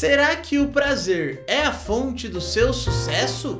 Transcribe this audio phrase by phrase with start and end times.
[0.00, 3.58] Será que o prazer é a fonte do seu sucesso?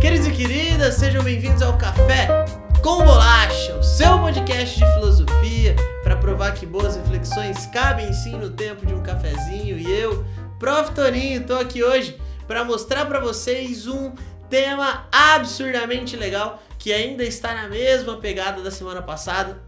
[0.00, 2.28] Queridos e queridas, sejam bem-vindos ao Café
[2.84, 8.50] com Bolacha, o seu podcast de filosofia para provar que boas reflexões cabem sim no
[8.50, 9.76] tempo de um cafezinho.
[9.76, 10.24] E eu,
[10.56, 10.92] Prof.
[10.92, 12.16] Toninho, tô aqui hoje
[12.46, 14.12] para mostrar para vocês um
[14.50, 19.62] tema absurdamente legal que ainda está na mesma pegada da semana passada.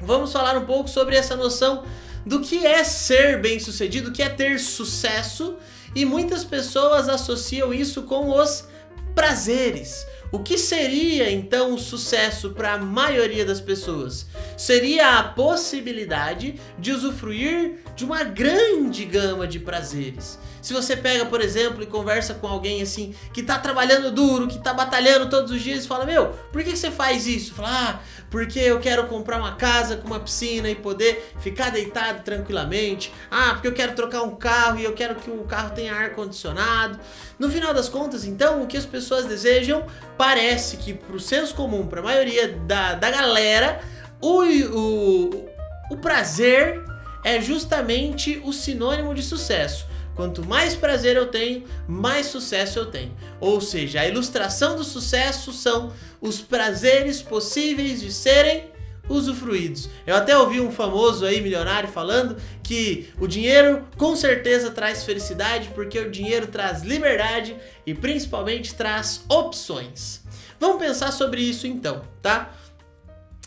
[0.00, 1.84] Vamos falar um pouco sobre essa noção
[2.24, 5.56] do que é ser bem-sucedido, o que é ter sucesso,
[5.94, 8.66] e muitas pessoas associam isso com os
[9.14, 10.06] prazeres.
[10.30, 14.26] O que seria então o sucesso para a maioria das pessoas?
[14.56, 20.38] Seria a possibilidade de usufruir de uma grande gama de prazeres.
[20.62, 24.60] Se você pega, por exemplo, e conversa com alguém assim que tá trabalhando duro, que
[24.60, 27.52] tá batalhando todos os dias e fala: Meu, por que você faz isso?
[27.52, 32.22] Fala: Ah, porque eu quero comprar uma casa com uma piscina e poder ficar deitado
[32.22, 33.12] tranquilamente.
[33.28, 36.10] Ah, porque eu quero trocar um carro e eu quero que o carro tenha ar
[36.10, 36.98] condicionado.
[37.40, 39.84] No final das contas, então, o que as pessoas desejam
[40.16, 43.80] parece que, pro senso comum, para a maioria da, da galera,
[44.20, 45.48] o, o,
[45.90, 46.84] o prazer
[47.24, 49.90] é justamente o sinônimo de sucesso.
[50.14, 53.16] Quanto mais prazer eu tenho, mais sucesso eu tenho.
[53.40, 58.70] Ou seja, a ilustração do sucesso são os prazeres possíveis de serem
[59.08, 59.88] usufruídos.
[60.06, 65.70] Eu até ouvi um famoso aí milionário falando que o dinheiro com certeza traz felicidade
[65.74, 70.22] porque o dinheiro traz liberdade e principalmente traz opções.
[70.60, 72.54] Vamos pensar sobre isso então, tá?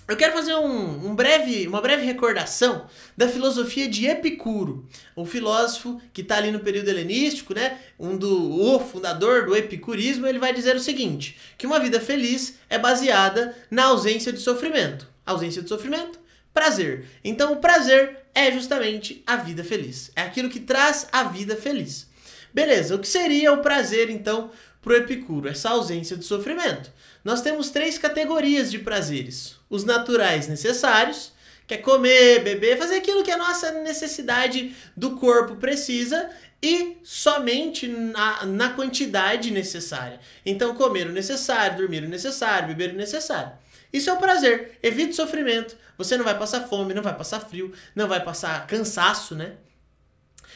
[0.08, 2.86] Eu quero fazer um, um, breve, uma breve recordação
[3.17, 7.80] da filosofia de Epicuro, um filósofo que está ali no período helenístico, né?
[8.00, 12.59] Um do o fundador do epicurismo, ele vai dizer o seguinte: que uma vida feliz
[12.70, 15.08] é baseada na ausência de sofrimento.
[15.26, 16.20] Ausência de sofrimento,
[16.53, 17.06] prazer.
[17.23, 20.11] Então o prazer é justamente a vida feliz.
[20.16, 22.08] É aquilo que traz a vida feliz.
[22.54, 24.52] Beleza, o que seria o prazer então
[24.86, 25.50] para o Epicuro?
[25.50, 26.92] Essa ausência de sofrimento
[27.26, 31.34] nós temos três categorias de prazeres: os naturais necessários,
[31.66, 36.30] que é comer, beber, fazer aquilo que a nossa necessidade do corpo precisa
[36.62, 40.20] e somente na, na quantidade necessária.
[40.46, 43.54] Então, comer o necessário, dormir o necessário, beber o necessário.
[43.92, 44.78] Isso é o prazer.
[44.84, 45.76] Evite sofrimento.
[45.98, 49.54] Você não vai passar fome, não vai passar frio, não vai passar cansaço, né?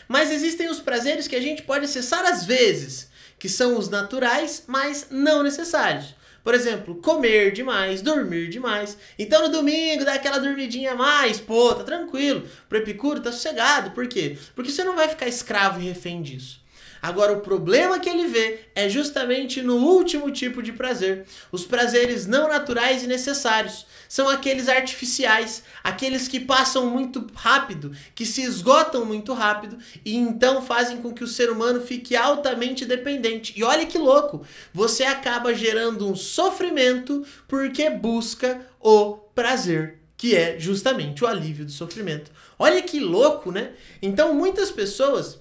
[0.08, 3.09] Mas existem os prazeres que a gente pode acessar às vezes,
[3.40, 6.14] que são os naturais, mas não necessários.
[6.44, 8.98] Por exemplo, comer demais, dormir demais.
[9.18, 12.48] Então no domingo dá aquela dormidinha a mais, pô, tá tranquilo.
[12.68, 13.92] Pro Epicuro tá sossegado.
[13.92, 14.38] Por quê?
[14.56, 16.60] Porque você não vai ficar escravo e refém disso.
[17.02, 22.26] Agora, o problema que ele vê é justamente no último tipo de prazer: os prazeres
[22.26, 23.86] não naturais e necessários.
[24.08, 30.62] São aqueles artificiais, aqueles que passam muito rápido, que se esgotam muito rápido e então
[30.62, 33.54] fazem com que o ser humano fique altamente dependente.
[33.56, 34.46] E olha que louco!
[34.74, 41.72] Você acaba gerando um sofrimento porque busca o prazer que é justamente o alívio do
[41.72, 42.30] sofrimento.
[42.58, 43.72] Olha que louco, né?
[44.02, 45.40] Então muitas pessoas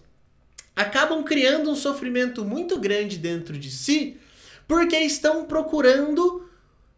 [0.79, 4.17] acabam criando um sofrimento muito grande dentro de si
[4.69, 6.49] porque estão procurando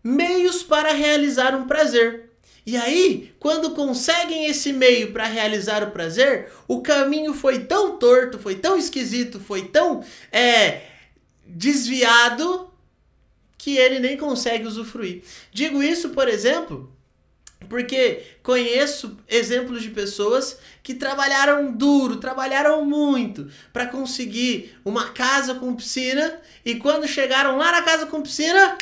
[0.04, 2.28] meios para realizar um prazer.
[2.66, 8.38] E aí, quando conseguem esse meio para realizar o prazer, o caminho foi tão torto,
[8.38, 10.82] foi tão esquisito, foi tão é,
[11.46, 12.70] desviado
[13.56, 15.22] que ele nem consegue usufruir.
[15.50, 16.94] Digo isso, por exemplo,
[17.68, 25.74] porque conheço exemplos de pessoas que trabalharam duro, trabalharam muito para conseguir uma casa com
[25.74, 28.76] piscina e quando chegaram lá na casa com piscina,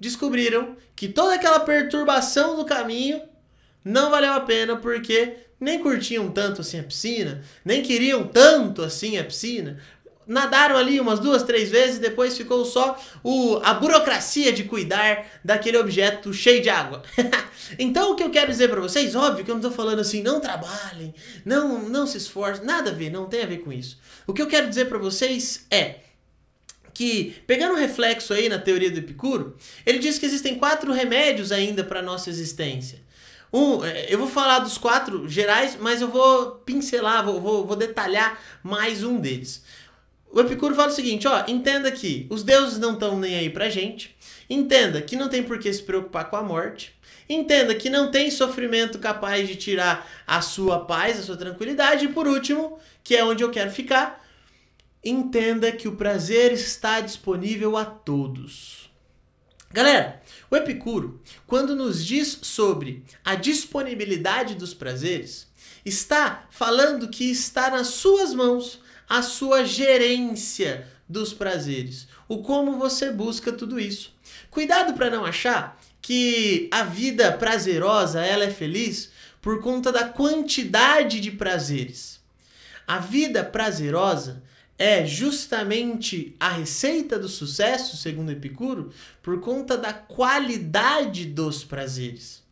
[0.00, 3.20] descobriram que toda aquela perturbação do caminho
[3.84, 9.18] não valeu a pena porque nem curtiam tanto assim a piscina, nem queriam tanto assim
[9.18, 9.80] a piscina,
[10.28, 15.78] nadaram ali umas duas, três vezes depois ficou só o, a burocracia de cuidar daquele
[15.78, 17.02] objeto cheio de água.
[17.78, 20.22] então o que eu quero dizer para vocês, óbvio que eu não tô falando assim,
[20.22, 21.14] não trabalhem,
[21.44, 23.98] não, não se esforcem, nada a ver, não tem a ver com isso.
[24.26, 26.00] O que eu quero dizer para vocês é
[26.92, 29.56] que, pegando um reflexo aí na teoria do Epicuro,
[29.86, 33.00] ele diz que existem quatro remédios ainda para nossa existência.
[33.52, 37.76] Um, é, eu vou falar dos quatro gerais, mas eu vou pincelar, vou, vou, vou
[37.76, 39.62] detalhar mais um deles.
[40.30, 43.70] O Epicuro fala o seguinte, ó, entenda que os deuses não estão nem aí pra
[43.70, 44.16] gente.
[44.48, 46.94] Entenda que não tem por que se preocupar com a morte.
[47.28, 52.06] Entenda que não tem sofrimento capaz de tirar a sua paz, a sua tranquilidade.
[52.06, 54.24] E por último, que é onde eu quero ficar,
[55.04, 58.90] entenda que o prazer está disponível a todos.
[59.70, 65.46] Galera, o Epicuro, quando nos diz sobre a disponibilidade dos prazeres,
[65.84, 73.10] está falando que está nas suas mãos a sua gerência dos prazeres, o como você
[73.10, 74.12] busca tudo isso.
[74.50, 79.10] Cuidado para não achar que a vida prazerosa ela é feliz
[79.40, 82.20] por conta da quantidade de prazeres.
[82.86, 84.42] A vida prazerosa
[84.78, 92.42] é justamente a receita do sucesso, segundo Epicuro, por conta da qualidade dos prazeres.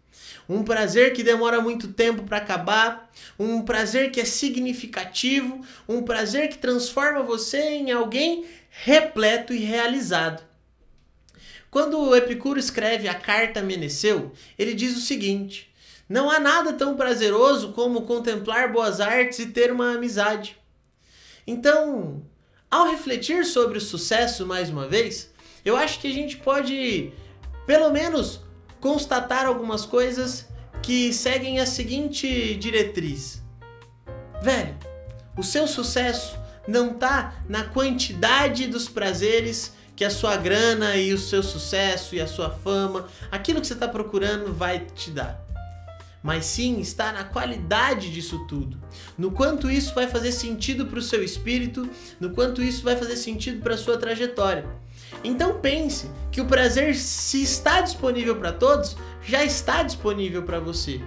[0.48, 6.48] Um prazer que demora muito tempo para acabar, um prazer que é significativo, um prazer
[6.48, 10.42] que transforma você em alguém repleto e realizado.
[11.70, 15.72] Quando Epicuro escreve a carta Meneceu, ele diz o seguinte:
[16.08, 20.56] Não há nada tão prazeroso como contemplar boas artes e ter uma amizade.
[21.46, 22.22] Então,
[22.70, 25.30] ao refletir sobre o sucesso mais uma vez,
[25.64, 27.12] eu acho que a gente pode,
[27.66, 28.40] pelo menos,
[28.86, 30.46] constatar algumas coisas
[30.80, 33.42] que seguem a seguinte diretriz.
[34.40, 34.76] Velho,
[35.36, 36.38] o seu sucesso
[36.68, 42.20] não está na quantidade dos prazeres que a sua grana e o seu sucesso e
[42.20, 45.44] a sua fama, aquilo que você está procurando vai te dar
[46.22, 48.82] mas sim está na qualidade disso tudo.
[49.16, 53.14] No quanto isso vai fazer sentido para o seu espírito, no quanto isso vai fazer
[53.14, 54.66] sentido para a sua trajetória.
[55.22, 61.00] Então pense que o prazer, se está disponível para todos, já está disponível para você.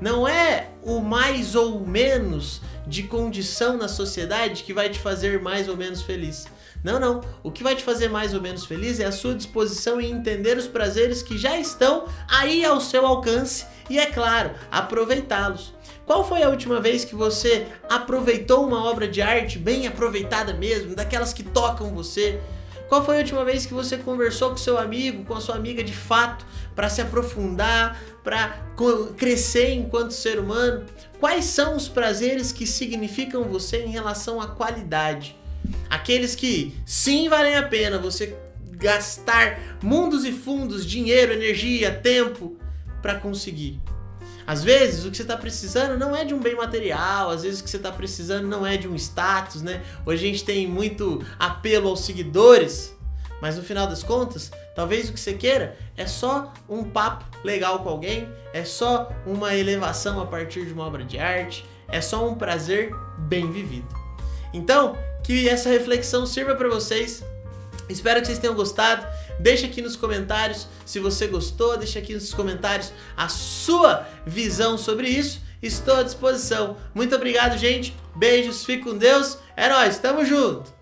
[0.00, 5.68] Não é o mais ou menos de condição na sociedade que vai te fazer mais
[5.68, 6.46] ou menos feliz.
[6.82, 7.20] Não, não.
[7.42, 10.58] O que vai te fazer mais ou menos feliz é a sua disposição em entender
[10.58, 15.72] os prazeres que já estão aí ao seu alcance e, é claro, aproveitá-los.
[16.04, 20.96] Qual foi a última vez que você aproveitou uma obra de arte bem aproveitada mesmo,
[20.96, 22.40] daquelas que tocam você?
[22.92, 25.82] Qual foi a última vez que você conversou com seu amigo, com a sua amiga
[25.82, 26.44] de fato,
[26.74, 28.66] para se aprofundar, para
[29.16, 30.84] crescer enquanto ser humano?
[31.18, 35.34] Quais são os prazeres que significam você em relação à qualidade?
[35.88, 38.36] Aqueles que sim valem a pena você
[38.72, 42.58] gastar mundos e fundos, dinheiro, energia, tempo
[43.00, 43.80] para conseguir.
[44.46, 47.60] Às vezes o que você está precisando não é de um bem material, às vezes
[47.60, 49.82] o que você está precisando não é de um status, né?
[50.04, 52.96] Hoje a gente tem muito apelo aos seguidores,
[53.40, 57.80] mas no final das contas, talvez o que você queira é só um papo legal
[57.80, 62.28] com alguém, é só uma elevação a partir de uma obra de arte, é só
[62.28, 63.88] um prazer bem vivido.
[64.52, 67.24] Então, que essa reflexão sirva para vocês.
[67.88, 69.06] Espero que vocês tenham gostado.
[69.42, 75.08] Deixa aqui nos comentários se você gostou, deixa aqui nos comentários a sua visão sobre
[75.08, 75.40] isso.
[75.60, 76.76] Estou à disposição.
[76.94, 77.92] Muito obrigado, gente.
[78.14, 79.36] Beijos, fique com Deus.
[79.56, 80.81] É tamo junto!